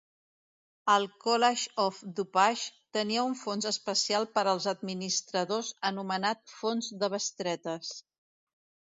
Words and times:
El 0.91 1.03
College 1.23 1.65
of 1.81 1.97
DuPage 2.19 2.71
tenia 2.97 3.25
un 3.31 3.35
fons 3.41 3.67
especial 3.71 4.25
per 4.37 4.43
als 4.53 4.65
administradors 4.71 5.69
anomenat 5.91 6.41
fons 6.61 6.89
de 7.05 7.11
bestretes. 7.17 7.93